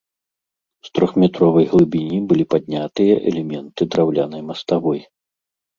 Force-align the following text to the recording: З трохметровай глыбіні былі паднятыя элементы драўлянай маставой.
З 0.87 0.89
трохметровай 0.99 1.69
глыбіні 1.73 2.19
былі 2.33 2.45
паднятыя 2.55 3.13
элементы 3.35 3.81
драўлянай 3.95 4.41
маставой. 4.51 4.99